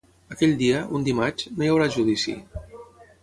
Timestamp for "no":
1.59-1.67